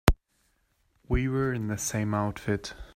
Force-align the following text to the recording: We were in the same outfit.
We 1.07 1.27
were 1.29 1.53
in 1.53 1.67
the 1.67 1.77
same 1.77 2.15
outfit. 2.15 2.73